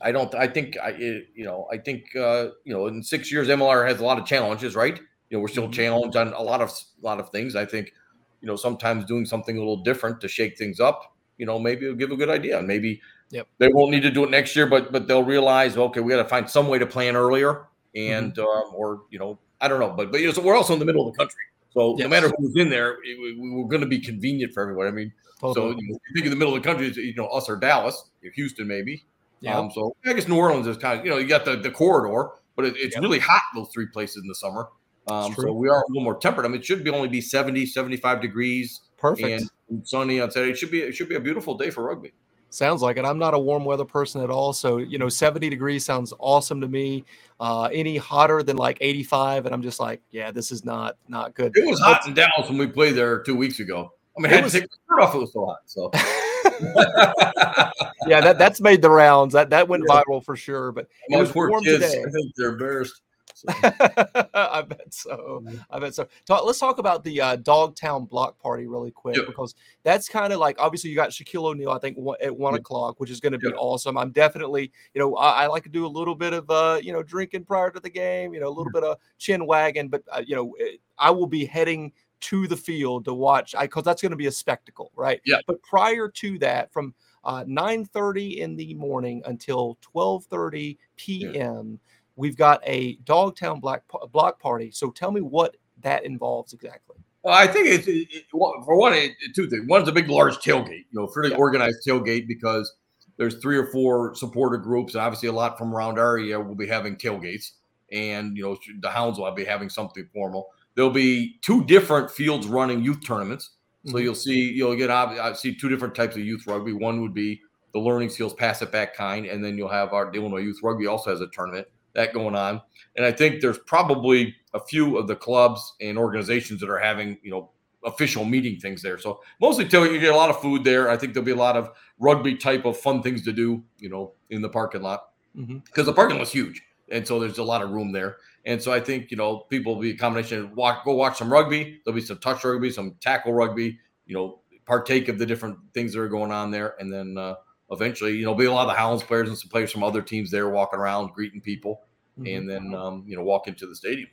[0.03, 0.35] I don't.
[0.35, 3.87] I think I, it, you know, I think uh, you know, in six years, MLR
[3.87, 4.99] has a lot of challenges, right?
[5.29, 5.73] You know, we're still mm-hmm.
[5.73, 7.55] challenged on a lot of a lot of things.
[7.55, 7.93] I think,
[8.41, 11.87] you know, sometimes doing something a little different to shake things up, you know, maybe
[11.87, 12.63] it'll give a good idea.
[12.63, 13.01] Maybe
[13.31, 13.47] yep.
[13.59, 16.23] they won't need to do it next year, but but they'll realize, okay, we got
[16.23, 18.41] to find some way to plan earlier, and mm-hmm.
[18.41, 20.79] um, or you know, I don't know, but but you know, so we're also in
[20.79, 21.41] the middle of the country,
[21.73, 22.05] so yes.
[22.05, 24.87] no matter who's in there, it, we, we're going to be convenient for everyone.
[24.87, 25.73] I mean, totally.
[25.73, 27.57] so you, know, you think in the middle of the country, you know, us or
[27.57, 29.05] Dallas, Houston maybe,
[29.41, 29.59] yeah.
[29.59, 31.71] Um, so I guess New Orleans is kind of, you know, you got the, the
[31.71, 34.69] corridor, but it, it's really hot those three places in the summer.
[35.07, 36.45] Um, so we are a little more temperate.
[36.47, 38.81] I mean, it should be only be 70, 75 degrees.
[38.99, 39.49] Perfect.
[39.71, 40.53] And sunny on Saturday.
[40.53, 42.13] It should be it should be a beautiful day for rugby.
[42.51, 43.05] Sounds like it.
[43.05, 44.53] I'm not a warm weather person at all.
[44.53, 47.05] So, you know, 70 degrees sounds awesome to me.
[47.39, 51.35] Uh, any hotter than like 85, and I'm just like, yeah, this is not not
[51.35, 51.57] good.
[51.57, 53.93] It was hot in Dallas when we played there two weeks ago.
[54.19, 55.15] I mean, I had was, to take the shirt off.
[55.15, 55.61] It was so hot.
[55.65, 55.91] So
[58.07, 59.33] yeah, that that's made the rounds.
[59.33, 60.03] That that went yeah.
[60.03, 60.73] viral for sure.
[60.73, 62.05] But it was warm kids, today.
[62.07, 63.01] I think they're embarrassed.
[63.41, 63.49] So.
[64.35, 65.45] I bet so.
[65.71, 66.07] I bet so.
[66.27, 69.27] Talk, let's talk about the uh, Dogtown block party really quick yep.
[69.27, 72.61] because that's kind of like obviously you got Shaquille O'Neal I think at one yep.
[72.61, 73.57] o'clock, which is going to be yep.
[73.59, 73.97] awesome.
[73.97, 76.93] I'm definitely you know I, I, like to do a little bit of uh you
[76.93, 80.03] know drinking prior to the game, you know a little bit of chin wagging, but
[80.13, 80.55] uh, you know
[80.99, 84.33] I will be heading to the field to watch because that's going to be a
[84.33, 85.21] spectacle, right?
[85.25, 85.39] Yeah.
[85.47, 91.33] But prior to that, from uh, 9:30 in the morning until 12:30 p.m.,
[91.81, 91.99] yeah.
[92.17, 94.71] We've got a Dogtown Black block party.
[94.71, 96.97] So tell me what that involves exactly.
[97.23, 99.67] Well, I think it's it, it, for one, it, two things.
[99.69, 101.37] One's a big, large tailgate, you know, fairly yeah.
[101.37, 102.75] organized tailgate because
[103.19, 106.55] there's three or four supporter groups, and obviously a lot from around our area will
[106.55, 107.53] be having tailgates,
[107.93, 110.49] and you know the Hounds will be having something formal.
[110.75, 113.51] There'll be two different fields running youth tournaments.
[113.87, 114.05] So mm-hmm.
[114.05, 116.73] you'll see you'll get I see two different types of youth rugby.
[116.73, 117.41] One would be
[117.73, 120.87] the learning skills pass it back kind, and then you'll have our Illinois Youth Rugby
[120.87, 122.61] also has a tournament that going on.
[122.97, 127.19] And I think there's probably a few of the clubs and organizations that are having
[127.23, 127.51] you know
[127.85, 128.99] official meeting things there.
[128.99, 130.91] So mostly till you get a lot of food there.
[130.91, 133.89] I think there'll be a lot of rugby type of fun things to do, you
[133.89, 135.85] know, in the parking lot because mm-hmm.
[135.85, 138.17] the parking lot's huge, and so there's a lot of room there.
[138.47, 140.55] And so I think you know people will be a combination.
[140.55, 141.81] Walk, go watch some rugby.
[141.85, 143.79] There'll be some touch rugby, some tackle rugby.
[144.07, 147.35] You know, partake of the different things that are going on there, and then uh,
[147.71, 150.03] eventually, you know, be a lot of the Hounds players and some players from other
[150.03, 151.83] teams there walking around, greeting people,
[152.19, 152.37] mm-hmm.
[152.37, 154.09] and then um, you know walk into the stadium.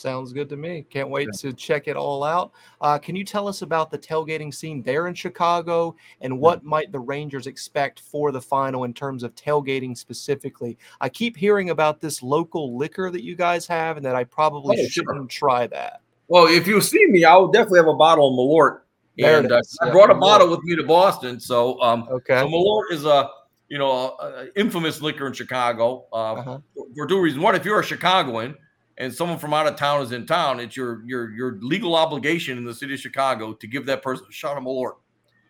[0.00, 0.86] Sounds good to me.
[0.88, 2.52] Can't wait to check it all out.
[2.80, 6.90] Uh, can you tell us about the tailgating scene there in Chicago and what might
[6.90, 10.78] the Rangers expect for the final in terms of tailgating specifically?
[11.02, 14.80] I keep hearing about this local liquor that you guys have and that I probably
[14.80, 15.48] oh, shouldn't sure.
[15.48, 16.00] try that.
[16.28, 18.80] Well, if you see me, I will definitely have a bottle of Malort.
[19.24, 21.40] And uh, I brought a bottle with me to Boston.
[21.40, 22.40] So, um, okay.
[22.40, 23.30] So Malort is a
[23.68, 26.58] you know a, a infamous liquor in Chicago uh, uh-huh.
[26.94, 27.42] for two reasons.
[27.42, 28.56] One, if you're a Chicagoan
[28.98, 32.58] and someone from out of town is in town, it's your your your legal obligation
[32.58, 34.96] in the city of Chicago to give that person a shot of Malort.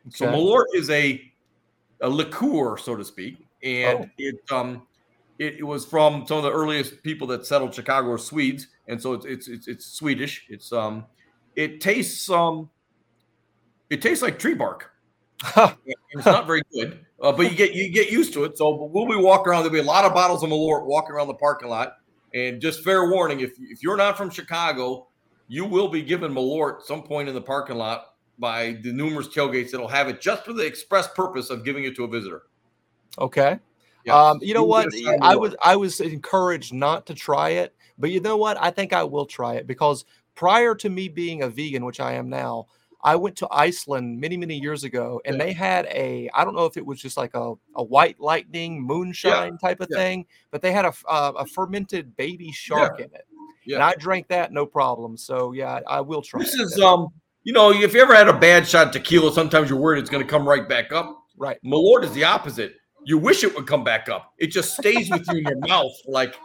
[0.07, 0.17] Okay.
[0.17, 1.21] So Malort is a
[2.01, 4.11] a liqueur, so to speak, and oh.
[4.19, 4.83] it um
[5.39, 9.01] it, it, was from some of the earliest people that settled Chicago were Swedes, and
[9.01, 10.47] so it's it's it's, it's Swedish.
[10.49, 11.07] It's um
[11.57, 12.71] it tastes um
[13.91, 14.91] it tastes like tree bark.
[15.57, 18.59] it's not very good, uh, but you get you get used to it.
[18.59, 19.63] So we'll be walking around.
[19.63, 21.97] There'll be a lot of bottles of Malort walking around the parking lot
[22.35, 25.09] and just fair warning: if if you're not from Chicago,
[25.49, 29.71] you will be given Malort some point in the parking lot by the numerous tailgates
[29.71, 32.43] that'll have it just for the express purpose of giving it to a visitor.
[33.19, 33.59] Okay.
[34.09, 34.89] Um, you know what?
[35.21, 38.57] I was I was encouraged not to try it, but you know what?
[38.61, 42.15] I think I will try it because prior to me being a vegan, which I
[42.15, 42.67] am now,
[43.03, 45.45] I went to Iceland many, many years ago, and yeah.
[45.45, 48.83] they had a I don't know if it was just like a, a white lightning
[48.83, 49.69] moonshine yeah.
[49.69, 49.97] type of yeah.
[49.97, 53.27] thing, but they had a, a, a fermented baby shark in it.
[53.73, 55.17] And I drank that no problem.
[55.17, 56.41] So yeah, I will try.
[56.41, 57.09] This is um,
[57.45, 60.11] you know, if you ever had a bad shot of tequila, sometimes you're worried it's
[60.11, 61.25] going to come right back up.
[61.37, 61.59] Right.
[61.65, 62.75] Malort is the opposite.
[63.05, 64.35] You wish it would come back up.
[64.39, 66.37] It just stays with you in your mouth like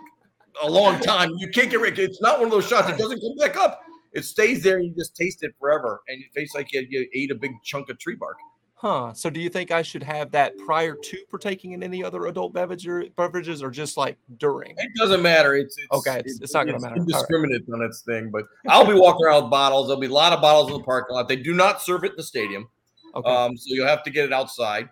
[0.63, 1.31] a long time.
[1.37, 1.93] You can't get rid.
[1.93, 2.87] Of it, it's not one of those shots.
[2.87, 3.81] that doesn't come back up.
[4.15, 7.08] It stays there, and you just taste it forever, and it tastes like you, you
[7.13, 8.38] ate a big chunk of tree bark.
[8.75, 9.13] Huh.
[9.13, 12.54] So, do you think I should have that prior to partaking in any other adult
[12.54, 14.73] beverage or beverages, or just like during?
[14.78, 15.56] It doesn't matter.
[15.56, 16.21] It's, it's okay.
[16.25, 16.95] It's, it's not going to matter.
[16.95, 17.82] Indiscriminate right.
[17.82, 19.88] on its thing, but I'll be walking around with bottles.
[19.88, 21.28] There'll be a lot of bottles in the parking lot.
[21.28, 22.69] They do not serve it in the stadium,
[23.15, 23.30] okay.
[23.30, 24.89] um, so you'll have to get it outside.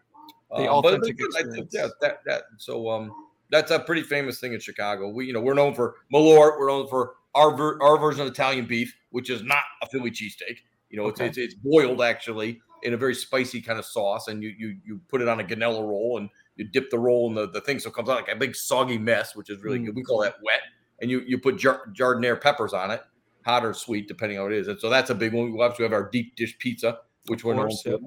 [0.52, 1.72] The um, authentic but, experience.
[1.74, 3.12] yeah, that that so um
[3.50, 5.10] that's a pretty famous thing in Chicago.
[5.10, 6.60] We you know we're known for Malort.
[6.60, 10.12] We're known for our ver- our version of Italian beef, which is not a Philly
[10.12, 10.58] cheesesteak.
[10.90, 11.28] You know, okay.
[11.28, 14.78] it's, it's, it's boiled actually in a very spicy kind of sauce, and you you
[14.86, 17.62] you put it on a Gonnella roll, and you dip the roll in the, the
[17.62, 19.86] thing, so it comes out like a big soggy mess, which is really mm.
[19.86, 19.96] good.
[19.96, 20.62] We call that wet,
[21.02, 23.02] and you you put jar- giardiniera peppers on it,
[23.46, 25.52] hot or sweet depending on what it is, and so that's a big one.
[25.52, 28.00] We obviously have our deep dish pizza, which we're known for,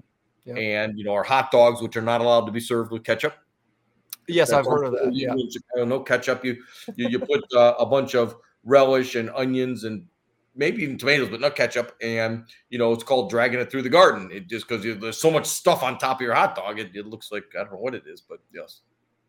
[0.44, 0.56] yep.
[0.56, 3.34] and you know our hot dogs, which are not allowed to be served with ketchup.
[4.28, 5.10] Yes, I've heard of that.
[5.12, 5.34] Yeah,
[5.84, 6.44] no ketchup.
[6.44, 6.62] You
[6.96, 8.36] you, you put uh, a bunch of
[8.66, 10.04] relish and onions and
[10.54, 11.96] maybe even tomatoes, but not ketchup.
[12.02, 14.30] And you know, it's called dragging it through the garden.
[14.32, 17.06] It just because there's so much stuff on top of your hot dog, it, it,
[17.06, 18.80] looks like I don't know what it is, but yes.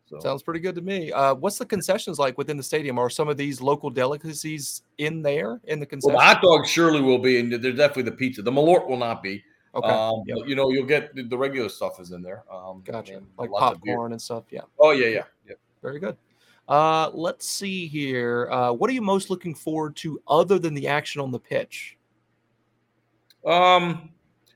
[0.06, 0.18] So.
[0.20, 1.12] Sounds pretty good to me.
[1.12, 2.98] Uh, what's the concessions like within the stadium?
[2.98, 6.14] Are some of these local delicacies in there in the concession?
[6.14, 8.40] Well, the hot dog surely will be, and there's definitely the pizza.
[8.40, 9.44] The Malort will not be.
[9.74, 9.86] Okay.
[9.86, 10.38] Um, yep.
[10.38, 12.42] but, you know, you'll get the, the, regular stuff is in there.
[12.50, 13.20] Um, gotcha.
[13.36, 14.44] Like popcorn and stuff.
[14.50, 14.62] Yeah.
[14.80, 15.54] Oh yeah, yeah, yeah.
[15.82, 16.16] Very good.
[16.68, 18.48] Uh, let's see here.
[18.50, 21.96] Uh, what are you most looking forward to other than the action on the pitch?
[23.46, 24.10] Um,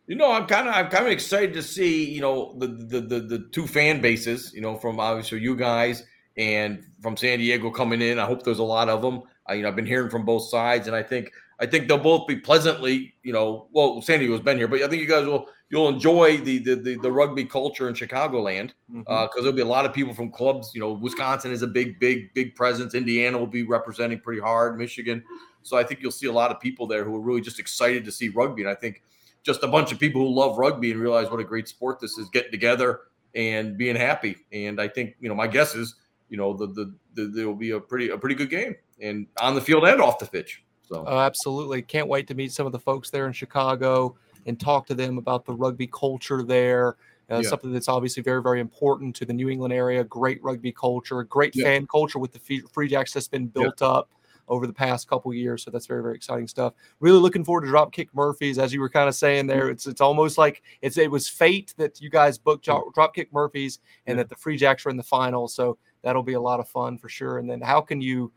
[0.06, 3.00] you know, I'm kind of I'm kind of excited to see you know the, the
[3.00, 4.52] the the two fan bases.
[4.52, 6.04] You know, from obviously you guys
[6.36, 8.18] and from San Diego coming in.
[8.18, 9.22] I hope there's a lot of them.
[9.46, 11.96] I, you know, I've been hearing from both sides, and I think I think they'll
[11.96, 15.24] both be pleasantly, you know, well, San Diego's been here, but I think you guys
[15.24, 19.12] will you'll enjoy the the the, the rugby culture in Chicagoland because mm-hmm.
[19.12, 20.72] uh, there'll be a lot of people from clubs.
[20.74, 22.94] You know, Wisconsin is a big, big, big presence.
[22.96, 24.76] Indiana will be representing pretty hard.
[24.76, 25.22] Michigan,
[25.62, 28.04] so I think you'll see a lot of people there who are really just excited
[28.06, 28.62] to see rugby.
[28.62, 29.00] And I think
[29.44, 32.18] just a bunch of people who love rugby and realize what a great sport this
[32.18, 33.02] is, getting together
[33.36, 34.36] and being happy.
[34.52, 35.94] And I think you know, my guess is
[36.28, 39.28] you know the the, the there will be a pretty a pretty good game and
[39.40, 40.64] on the field and off the pitch.
[40.88, 44.16] So oh, absolutely, can't wait to meet some of the folks there in Chicago
[44.46, 46.96] and talk to them about the rugby culture there.
[47.30, 47.48] Uh, yeah.
[47.48, 50.04] Something that's obviously very, very important to the New England area.
[50.04, 51.64] Great rugby culture, great yeah.
[51.64, 53.88] fan culture with the Free Jacks that's been built yeah.
[53.88, 54.10] up
[54.48, 55.62] over the past couple years.
[55.62, 56.74] So that's very, very exciting stuff.
[57.00, 59.70] Really looking forward to Dropkick Murphys, as you were kind of saying there.
[59.70, 64.18] It's it's almost like it's it was fate that you guys booked Dropkick Murphys and
[64.18, 65.48] that the Free Jacks are in the final.
[65.48, 67.38] So that'll be a lot of fun for sure.
[67.38, 68.32] And then how can you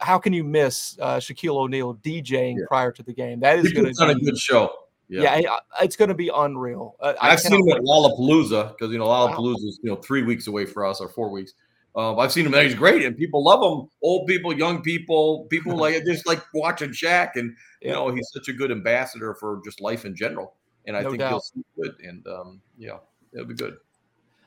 [0.00, 2.64] how can you miss uh, Shaquille O'Neal DJing yeah.
[2.68, 3.40] prior to the game?
[3.40, 4.72] That is going to be a good show.
[5.08, 6.96] Yeah, yeah it's going to be unreal.
[7.00, 9.68] Uh, I've seen him at Lollapalooza because you know Lollapalooza wow.
[9.68, 11.52] is you know three weeks away for us or four weeks.
[11.96, 13.88] Um, I've seen him; and he's great, and people love him.
[14.02, 18.48] Old people, young people, people like just like watching Shaq, and you know he's such
[18.48, 20.54] a good ambassador for just life in general.
[20.86, 21.30] And I no think doubt.
[21.30, 22.98] he'll see good, and um, yeah,
[23.32, 23.76] it'll be good.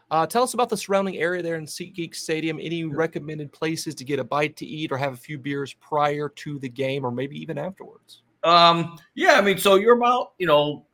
[0.09, 2.59] Uh, tell us about the surrounding area there in SeatGeek Stadium.
[2.61, 6.29] Any recommended places to get a bite to eat or have a few beers prior
[6.29, 8.21] to the game, or maybe even afterwards?
[8.43, 10.85] Um, yeah, I mean, so you're about you know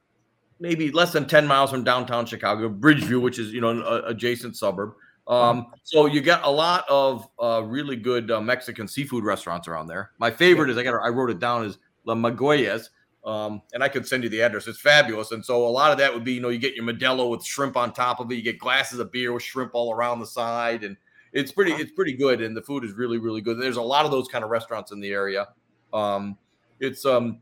[0.59, 4.57] maybe less than ten miles from downtown Chicago, Bridgeview, which is you know an adjacent
[4.57, 4.93] suburb.
[5.27, 9.87] Um, so you get a lot of uh, really good uh, Mexican seafood restaurants around
[9.87, 10.11] there.
[10.17, 12.89] My favorite is I got I wrote it down is La Magueyes,
[13.25, 14.67] um, and I could send you the address.
[14.67, 15.31] It's fabulous.
[15.31, 17.45] And so a lot of that would be, you know, you get your Modelo with
[17.45, 18.35] shrimp on top of it.
[18.35, 20.97] You get glasses of beer with shrimp all around the side, and
[21.31, 22.41] it's pretty, it's pretty good.
[22.41, 23.59] And the food is really, really good.
[23.59, 25.47] There's a lot of those kind of restaurants in the area.
[25.93, 26.37] Um,
[26.79, 27.39] it's, um,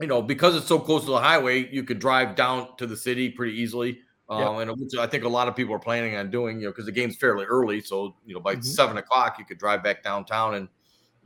[0.00, 2.96] you know, because it's so close to the highway, you could drive down to the
[2.96, 4.00] city pretty easily.
[4.28, 6.72] Um, and which I think a lot of people are planning on doing, you know,
[6.72, 7.80] because the game's fairly early.
[7.80, 8.62] So, you know, by mm-hmm.
[8.62, 10.68] seven o'clock, you could drive back downtown and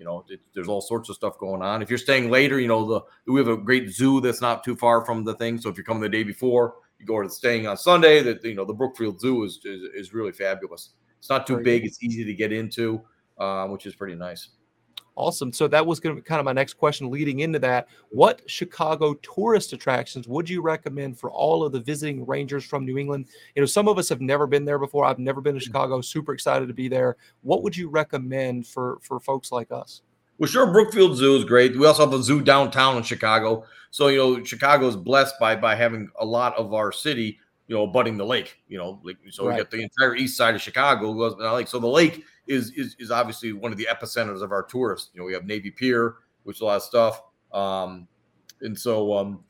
[0.01, 1.83] you know, it, there's all sorts of stuff going on.
[1.83, 4.75] If you're staying later, you know, the we have a great zoo that's not too
[4.75, 5.61] far from the thing.
[5.61, 8.23] So if you're coming the day before, you go to staying on Sunday.
[8.23, 10.95] That you know, the Brookfield Zoo is is, is really fabulous.
[11.19, 11.85] It's not too big.
[11.85, 13.03] It's easy to get into,
[13.39, 14.49] uh, which is pretty nice.
[15.17, 15.53] Awesome.
[15.53, 17.89] So that was going to be kind of my next question leading into that.
[18.11, 22.97] What Chicago tourist attractions would you recommend for all of the visiting Rangers from New
[22.97, 23.27] England?
[23.55, 25.05] You know, some of us have never been there before.
[25.05, 25.67] I've never been to mm-hmm.
[25.67, 26.01] Chicago.
[26.01, 27.17] Super excited to be there.
[27.43, 30.03] What would you recommend for for folks like us?
[30.39, 31.77] Well, sure, Brookfield Zoo is great.
[31.79, 33.65] We also have a zoo downtown in Chicago.
[33.91, 37.39] So you know, Chicago is blessed by by having a lot of our city,
[37.71, 38.59] you know, abutting the lake.
[38.67, 39.55] You know, like so right.
[39.55, 41.69] we got the entire east side of Chicago goes by the lake.
[41.69, 45.11] So the lake is is is obviously one of the epicenters of our tourists.
[45.15, 47.23] You know, we have Navy Pier, which is a lot of stuff.
[47.53, 48.09] Um,
[48.61, 49.45] and so um,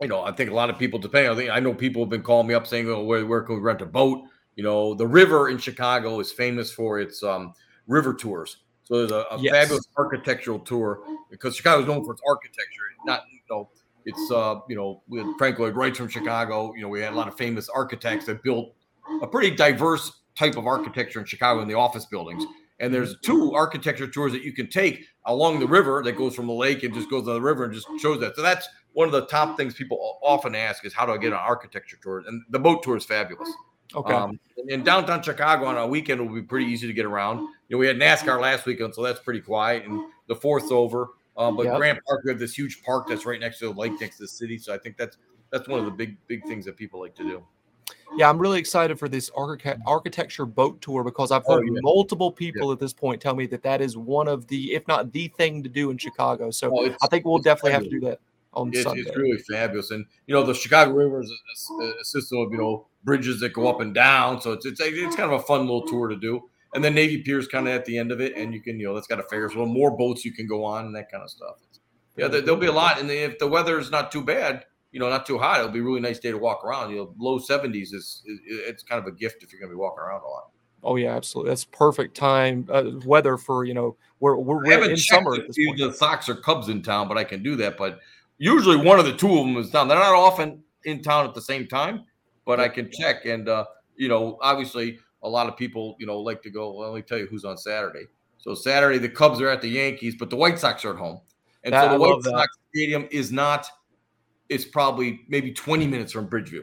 [0.00, 2.10] you know, I think a lot of people, depending, I think I know people have
[2.10, 4.22] been calling me up saying, "Oh, where, where can we rent a boat?"
[4.54, 7.54] You know, the river in Chicago is famous for its um,
[7.88, 8.58] river tours.
[8.84, 9.52] So there's a, a yes.
[9.52, 12.82] fabulous architectural tour because Chicago is known for its architecture.
[13.04, 13.68] Not you know,
[14.08, 16.72] it's uh, you know, with Frank Lloyd Wright from Chicago.
[16.74, 18.74] You know, we had a lot of famous architects that built
[19.22, 22.44] a pretty diverse type of architecture in Chicago in the office buildings.
[22.80, 26.46] And there's two architecture tours that you can take along the river that goes from
[26.46, 28.36] the lake and just goes to the river and just shows that.
[28.36, 31.32] So that's one of the top things people often ask is how do I get
[31.32, 32.22] an architecture tour?
[32.26, 33.50] And the boat tour is fabulous.
[33.94, 34.14] Okay.
[34.14, 37.40] Um, in downtown Chicago on a weekend will be pretty easy to get around.
[37.40, 39.84] You know, we had NASCAR last weekend, so that's pretty quiet.
[39.84, 41.08] And the fourth's over.
[41.38, 41.76] Um, but yep.
[41.76, 44.24] Grant Park, we have this huge park that's right next to the lake, next to
[44.24, 44.58] the city.
[44.58, 45.16] So I think that's
[45.50, 47.44] that's one of the big big things that people like to do.
[48.16, 51.80] Yeah, I'm really excited for this architecture boat tour because I've oh, heard oh, yeah.
[51.82, 52.72] multiple people yeah.
[52.72, 55.62] at this point tell me that that is one of the, if not the thing
[55.62, 56.50] to do in Chicago.
[56.50, 57.92] So oh, I think we'll definitely fabulous.
[57.92, 58.20] have to do that
[58.54, 59.02] on it's, Sunday.
[59.02, 61.30] It's really fabulous, and you know the Chicago River is
[61.80, 64.80] a, a, system of you know bridges that go up and down, so it's it's
[64.82, 66.48] it's kind of a fun little tour to do.
[66.74, 68.78] And then Navy Pier is kind of at the end of it, and you can
[68.78, 71.10] you know that's got a Ferris wheel, more boats you can go on, and that
[71.10, 71.56] kind of stuff.
[72.16, 74.98] Yeah, there, will be a lot, and if the weather is not too bad, you
[74.98, 76.90] know, not too hot, it'll be a really nice day to walk around.
[76.90, 79.76] You know, low seventies is, is it's kind of a gift if you're going to
[79.76, 80.50] be walking around a lot.
[80.82, 81.50] Oh yeah, absolutely.
[81.50, 85.36] That's perfect time uh, weather for you know we're we're, we're in summer.
[85.36, 87.76] The Sox or Cubs in town, but I can do that.
[87.76, 87.98] But
[88.38, 89.88] usually one of the two of them is down.
[89.88, 92.04] They're not often in town at the same time,
[92.44, 93.26] but I can check.
[93.26, 96.72] And uh, you know, obviously, a lot of people you know like to go.
[96.72, 98.06] Well, let me tell you who's on Saturday.
[98.38, 101.20] So Saturday, the Cubs are at the Yankees, but the White Sox are at home,
[101.64, 102.56] and that, so the White Sox.
[102.74, 103.66] Stadium is not.
[104.48, 106.62] It's probably maybe 20 minutes from Bridgeview,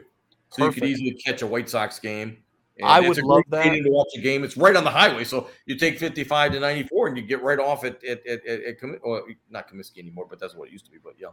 [0.50, 0.76] so Perfect.
[0.76, 2.38] you could easily catch a White Sox game.
[2.78, 3.62] And I would love that.
[3.62, 7.08] To watch a game, it's right on the highway, so you take 55 to 94,
[7.08, 10.38] and you get right off at at at, at, at well, not Comiskey anymore, but
[10.38, 10.98] that's what it used to be.
[11.02, 11.28] But yeah.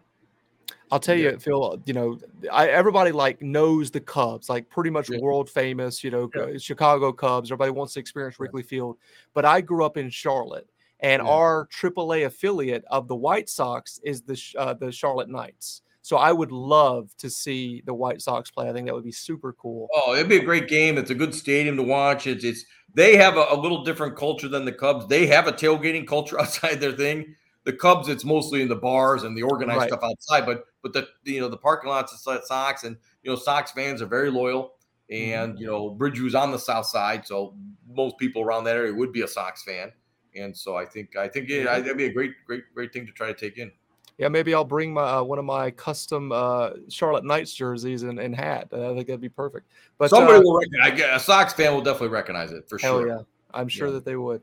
[0.93, 1.32] I'll tell yeah.
[1.32, 1.82] you, Phil.
[1.86, 2.19] You know,
[2.51, 5.17] I, everybody like knows the Cubs, like pretty much yeah.
[5.17, 6.03] world famous.
[6.03, 6.56] You know, yeah.
[6.60, 7.51] Chicago Cubs.
[7.51, 8.97] Everybody wants to experience Wrigley Field.
[9.34, 10.67] But I grew up in Charlotte,
[10.99, 15.82] and our AAA affiliate of the White Sox is the uh, the Charlotte Knights.
[16.03, 18.69] So I would love to see the White Sox play.
[18.69, 19.88] I think that would be super cool.
[19.95, 20.99] Oh, it'd be a great game.
[20.99, 22.27] It's a good stadium to watch.
[22.27, 25.08] It's it's they have a, a little different culture than the Cubs.
[25.08, 27.34] They have a tailgating culture outside their thing
[27.65, 29.89] the Cubs, it's mostly in the bars and the organized right.
[29.89, 30.45] stuff outside.
[30.45, 34.02] But but the you know the parking lots of Sox and you know Sox fans
[34.02, 34.73] are very loyal.
[35.10, 35.62] And mm-hmm.
[35.62, 37.56] you know Bridgeview's on the south side, so
[37.88, 39.91] most people around that area would be a Sox fan.
[40.36, 43.12] And so I think I think it, that'd be a great great great thing to
[43.12, 43.71] try to take in.
[44.17, 48.19] Yeah, maybe I'll bring my uh, one of my custom uh, Charlotte Knights jerseys and,
[48.19, 48.69] and hat.
[48.71, 49.67] Uh, I think that'd be perfect.
[49.97, 50.99] But somebody uh, will recognize.
[50.99, 53.08] A Sox fan will definitely recognize it for sure.
[53.08, 53.19] yeah,
[53.54, 53.93] I'm sure yeah.
[53.93, 54.41] that they would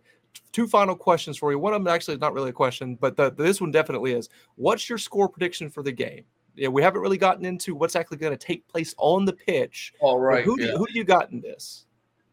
[0.53, 1.59] two final questions for you.
[1.59, 4.29] One of them actually is not really a question, but the, this one definitely is.
[4.57, 6.25] What's your score prediction for the game?
[6.57, 9.93] Yeah, we haven't really gotten into what's actually going to take place on the pitch.
[10.01, 10.45] All right.
[10.45, 10.73] Who, yeah.
[10.73, 11.87] do, who do you got in this?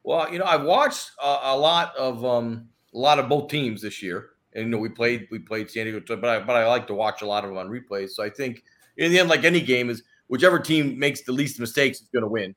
[0.04, 3.82] Well, you know, I've watched a, a lot of um, a lot of both teams
[3.82, 6.66] this year, and you know, we played we played San Diego, but I but I
[6.66, 8.12] like to watch a lot of them on replays.
[8.12, 8.64] So I think
[8.98, 12.24] in the end, like any game, is whichever team makes the least mistakes is going
[12.24, 12.56] to win.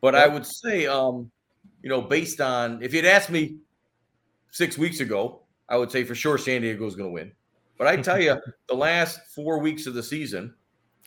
[0.00, 1.30] But I would say, um,
[1.82, 3.56] you know, based on if you'd asked me
[4.52, 7.32] six weeks ago, I would say for sure San Diego is going to win.
[7.76, 10.54] But I tell you, the last four weeks of the season,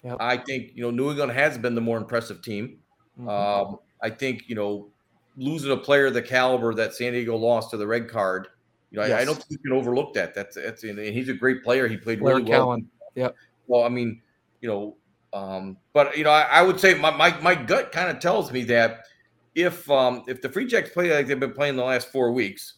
[0.03, 0.17] yep.
[0.19, 2.79] I think you know New England has been the more impressive team.
[3.17, 3.29] Mm-hmm.
[3.29, 4.89] Um, I think you know
[5.37, 8.49] losing a player of the caliber that San Diego lost to the red card.
[8.91, 9.19] You know, yes.
[9.19, 10.33] I, I, don't think you can overlook that.
[10.33, 11.87] That's that's and he's a great player.
[11.87, 12.77] He played really well.
[13.15, 13.29] Yeah.
[13.67, 14.21] Well, I mean,
[14.61, 14.95] you know,
[15.33, 18.51] um, but you know, I, I would say my my, my gut kind of tells
[18.51, 19.05] me that
[19.53, 22.75] if um, if the Free Jacks play like they've been playing the last four weeks,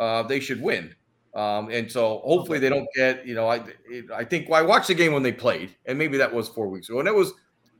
[0.00, 0.94] uh, they should win.
[1.34, 3.62] Um, and so hopefully they don't get, you know, I
[4.12, 6.66] I think well, I watched the game when they played, and maybe that was four
[6.66, 7.32] weeks ago, and it was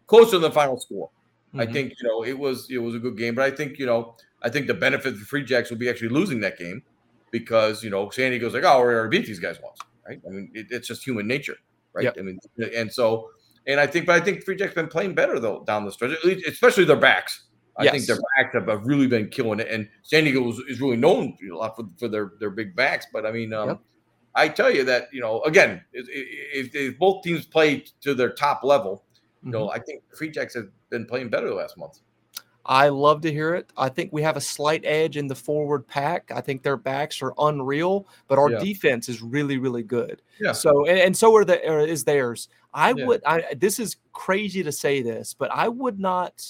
[0.07, 1.11] closer than the final score.
[1.49, 1.61] Mm-hmm.
[1.61, 3.87] I think you know it was it was a good game, but I think you
[3.87, 6.83] know I think the benefit for Free Jacks will be actually losing that game
[7.33, 10.21] because you know San Diego's like, oh, going to beat these guys once, right?
[10.25, 11.57] I mean, it, it's just human nature,
[11.93, 12.05] right?
[12.05, 12.17] Yep.
[12.19, 12.39] I mean,
[12.77, 13.31] and so
[13.67, 16.13] and I think, but I think Free Jacks been playing better though down the stretch,
[16.47, 17.45] especially their backs.
[17.81, 17.93] I yes.
[17.93, 21.35] think their backs have really been killing it, and San Diego is, is really known
[21.51, 23.07] a lot for, for their their big backs.
[23.11, 23.81] But I mean, um, yep.
[24.35, 28.65] I tell you that you know, again, if, if, both teams play to their top
[28.65, 29.03] level,
[29.43, 29.53] you mm-hmm.
[29.53, 32.01] know, I think Free Jacks have been playing better last month.
[32.67, 33.73] I love to hear it.
[33.79, 36.31] I think we have a slight edge in the forward pack.
[36.31, 38.59] I think their backs are unreal, but our yeah.
[38.59, 40.21] defense is really, really good.
[40.39, 40.53] Yeah.
[40.53, 42.49] So and, and so are the is theirs.
[42.75, 43.07] I yeah.
[43.07, 43.23] would.
[43.25, 46.47] I this is crazy to say this, but I would not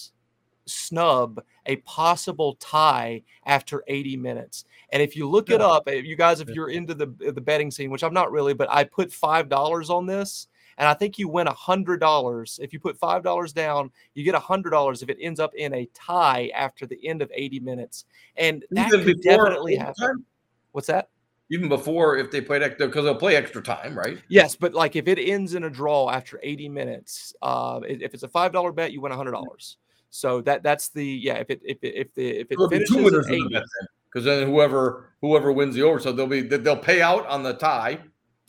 [0.70, 4.64] snub a possible tie after 80 minutes.
[4.92, 5.56] And if you look yeah.
[5.56, 8.54] it up, you guys, if you're into the the betting scene, which I'm not really,
[8.54, 10.48] but I put five dollars on this
[10.80, 13.90] and I think you win a hundred dollars if you put five dollars down.
[14.14, 17.20] You get a hundred dollars if it ends up in a tie after the end
[17.20, 18.06] of eighty minutes,
[18.36, 20.24] and that Even could definitely happen.
[20.72, 21.10] What's that?
[21.50, 24.18] Even before, if they played extra, because they'll play extra time, right?
[24.28, 28.22] Yes, but like if it ends in a draw after eighty minutes, uh, if it's
[28.22, 29.76] a five dollar bet, you win a hundred dollars.
[30.10, 31.34] So that that's the yeah.
[31.34, 35.10] If it if it if the if it so finishes two winners because then whoever
[35.20, 38.00] whoever wins the over, so they'll be they'll pay out on the tie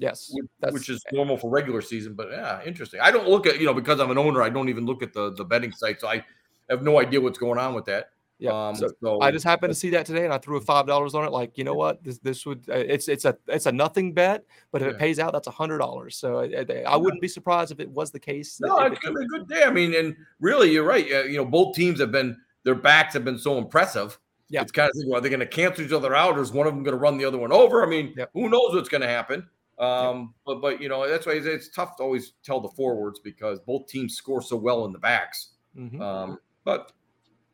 [0.01, 2.99] Yes, which, which, is normal for regular season, but yeah, interesting.
[3.01, 5.13] I don't look at you know because I'm an owner, I don't even look at
[5.13, 6.25] the the betting site, so I
[6.71, 8.09] have no idea what's going on with that.
[8.41, 10.61] Yeah, um, so, so, I just happened to see that today, and I threw a
[10.61, 11.31] five dollars on it.
[11.31, 14.45] Like, you know what, this this would uh, it's it's a it's a nothing bet,
[14.71, 14.93] but if yeah.
[14.95, 16.15] it pays out, that's a hundred dollars.
[16.15, 18.59] So I, I, wouldn't be surprised if it was the case.
[18.59, 19.61] No, it's it, a good day.
[19.63, 21.07] I mean, and really, you're right.
[21.07, 24.17] You know, both teams have been their backs have been so impressive.
[24.49, 26.51] Yeah, it's kind of well, are they going to cancel each other out, or is
[26.51, 27.85] one of them going to run the other one over?
[27.85, 28.31] I mean, yep.
[28.33, 29.47] who knows what's going to happen?
[29.77, 33.19] Um, but but you know that's why it's, it's, tough to always tell the forwards
[33.19, 35.49] because both teams score so well in the backs.
[35.77, 36.01] Mm-hmm.
[36.01, 36.91] Um, but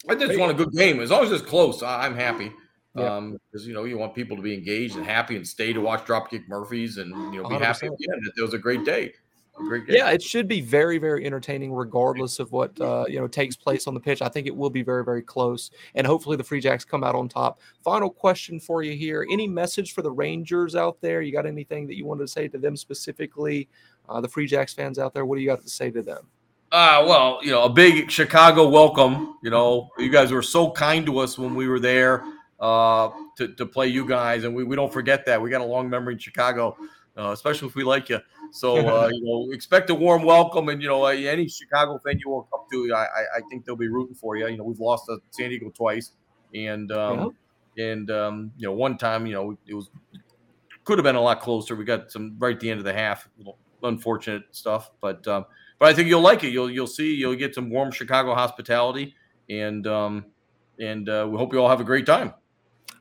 [0.10, 1.84] I just want a good game as long as it's close.
[1.84, 2.52] I, am happy
[2.94, 5.82] because um, you know you want people to be engaged and happy and stay to
[5.82, 7.62] watch Dropkick Murphys and you know be 100%.
[7.62, 9.14] happy at the end that it was a great day.
[9.88, 13.88] Yeah, it should be very, very entertaining, regardless of what uh, you know takes place
[13.88, 14.22] on the pitch.
[14.22, 17.16] I think it will be very, very close, and hopefully the Free Jacks come out
[17.16, 17.60] on top.
[17.84, 21.22] Final question for you here: Any message for the Rangers out there?
[21.24, 23.68] You got anything that you wanted to say to them specifically?
[24.08, 26.28] Uh, the Free Jacks fans out there, what do you got to say to them?
[26.78, 29.36] Uh, well, you know, a big Chicago welcome.
[29.42, 32.24] You know, you guys were so kind to us when we were there
[32.60, 35.42] uh, to, to play you guys, and we, we don't forget that.
[35.42, 36.78] We got a long memory in Chicago,
[37.18, 38.20] uh, especially if we like you.
[38.52, 42.20] So uh, you know, expect a warm welcome, and you know, uh, any Chicago fan
[42.24, 43.06] you walk up to, I,
[43.38, 44.48] I think they'll be rooting for you.
[44.48, 46.12] You know, we've lost to San Diego twice,
[46.54, 47.36] and um,
[47.76, 47.86] yeah.
[47.86, 49.90] and um, you know, one time, you know, it was
[50.84, 51.76] could have been a lot closer.
[51.76, 53.28] We got some right at the end of the half,
[53.82, 55.46] unfortunate stuff, but um,
[55.80, 56.50] but I think you'll like it.
[56.50, 59.16] You'll you'll see you'll get some warm Chicago hospitality,
[59.50, 60.26] and um,
[60.80, 62.34] and uh, we hope you all have a great time.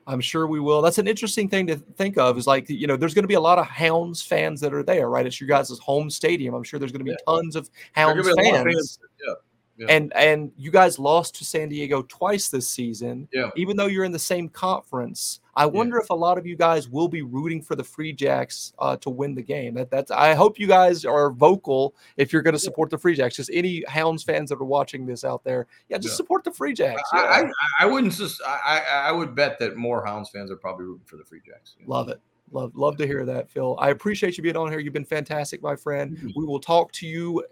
[0.09, 0.83] I'm sure we will.
[0.83, 2.39] That's an interesting thing to think of.
[2.39, 4.83] Is like you know, there's going to be a lot of Hounds fans that are
[4.83, 5.27] there, right?
[5.27, 6.55] It's your guys' home stadium.
[6.55, 7.35] I'm sure there's going to be yeah.
[7.35, 8.63] tons of Hounds fans.
[8.65, 8.99] fans.
[9.27, 9.35] Yeah.
[9.79, 9.87] Yeah.
[9.91, 13.29] And and you guys lost to San Diego twice this season.
[13.33, 13.51] Yeah.
[13.57, 16.03] Even though you're in the same conference, I wonder yeah.
[16.03, 19.11] if a lot of you guys will be rooting for the Free Jacks uh, to
[19.11, 19.75] win the game.
[19.75, 20.11] That that's.
[20.11, 23.37] I hope you guys are vocal if you're going to support the Free Jacks.
[23.37, 26.73] Just any Hounds fans that are watching this out there, yeah, just support the Free
[26.75, 27.03] Jacks.
[27.13, 28.41] I, I, I, wouldn't just.
[28.47, 31.77] I I would bet that more Hounds fans are probably rooting for the Free Jacks.
[31.87, 32.21] Love it.
[32.53, 33.77] Love love to hear that, Phil.
[33.81, 34.79] I appreciate you being on here.
[34.79, 36.17] You've been fantastic, my friend.
[36.37, 37.45] We will talk to you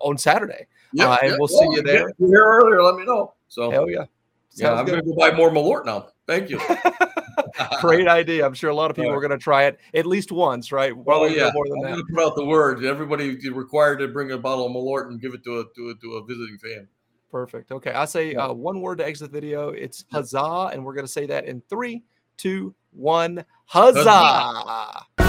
[0.00, 0.66] on Saturday.
[0.92, 1.36] Yeah, uh, and yeah.
[1.38, 2.12] we'll see you there.
[2.18, 2.82] You're here earlier.
[2.82, 3.34] Let me know.
[3.48, 4.04] So hell yeah.
[4.54, 6.08] Sounds yeah, I'm going to go buy more Malort now.
[6.26, 6.60] Thank you.
[7.80, 8.44] Great idea.
[8.44, 9.16] I'm sure a lot of people right.
[9.16, 10.94] are going to try it at least once, right?
[10.94, 11.50] Well, yeah.
[11.54, 12.04] More than I'm that.
[12.14, 12.84] put out the word.
[12.84, 15.94] Everybody required to bring a bottle of Malort and give it to a to a,
[15.94, 16.88] to a visiting fan.
[17.30, 17.72] Perfect.
[17.72, 19.70] Okay, I say uh, one word to exit the video.
[19.70, 22.02] It's huzzah, and we're going to say that in three,
[22.36, 23.42] two, one.
[23.64, 24.04] Huzzah!
[24.04, 25.21] huzzah.